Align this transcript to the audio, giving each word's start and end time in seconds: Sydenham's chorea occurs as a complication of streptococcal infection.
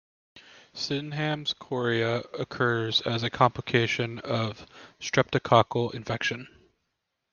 Sydenham's 0.73 1.53
chorea 1.53 2.21
occurs 2.33 3.01
as 3.01 3.21
a 3.21 3.29
complication 3.29 4.17
of 4.17 4.65
streptococcal 4.99 5.93
infection. 5.93 6.47